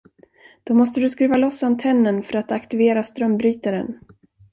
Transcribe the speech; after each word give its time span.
Då 0.63 0.73
måste 0.73 1.01
du 1.01 1.09
skruva 1.09 1.37
loss 1.37 1.63
antennen 1.63 2.23
för 2.23 2.35
att 2.35 2.51
aktivera 2.51 3.03
strömbrytaren. 3.03 3.99